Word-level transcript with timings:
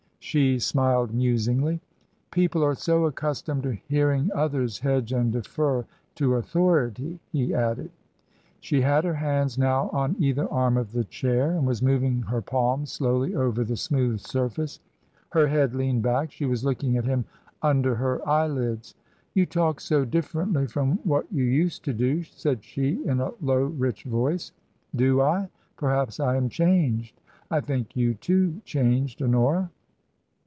She 0.23 0.59
smiled 0.59 1.13
musingly." 1.15 1.81
People 2.31 2.63
are 2.63 2.75
so 2.75 3.05
accustomed 3.05 3.63
to 3.63 3.71
hearing 3.89 4.29
others 4.35 4.79
hedge 4.79 5.11
and 5.11 5.33
defer 5.33 5.83
to 6.15 6.35
authority," 6.35 7.19
he 7.33 7.55
added. 7.55 7.89
She 8.59 8.81
had 8.81 9.03
her 9.03 9.15
hands 9.15 9.57
now 9.57 9.89
on 9.89 10.15
either 10.19 10.47
arm 10.49 10.77
of 10.77 10.91
the 10.91 11.03
chair 11.05 11.51
and 11.51 11.65
was 11.65 11.81
moving 11.81 12.21
her 12.21 12.39
palms 12.41 12.91
slowly 12.91 13.35
over 13.35 13.63
the 13.63 13.75
smooth 13.75 14.19
surface. 14.19 14.79
Her 15.31 15.47
head 15.47 15.73
leaned 15.73 16.03
back; 16.03 16.31
she 16.31 16.45
was 16.45 16.63
looking 16.63 16.97
at 16.97 17.03
him 17.05 17.25
under 17.63 17.95
her 17.95 18.25
eyelids." 18.29 18.93
You 19.33 19.47
talk 19.47 19.81
so 19.81 20.05
differently 20.05 20.67
from 20.67 20.99
what 21.03 21.25
you 21.31 21.43
used 21.43 21.83
to 21.85 21.93
do," 21.93 22.23
said 22.23 22.63
she, 22.63 23.03
in 23.07 23.19
a 23.19 23.31
low, 23.41 23.63
rich 23.65 24.03
voice. 24.03 24.51
"Do 24.95 25.19
I? 25.19 25.49
Perhaps 25.77 26.19
I 26.19 26.35
am 26.37 26.47
changed. 26.47 27.19
I 27.49 27.59
think 27.59 27.97
you 27.97 28.13
too 28.13 28.61
changed, 28.65 29.21
Honora." 29.23 29.71